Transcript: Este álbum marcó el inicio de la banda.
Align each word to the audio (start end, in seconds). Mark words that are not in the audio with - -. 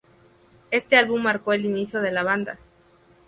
Este 0.71 0.97
álbum 0.97 1.21
marcó 1.21 1.53
el 1.53 1.63
inicio 1.63 2.01
de 2.01 2.11
la 2.11 2.23
banda. 2.23 2.57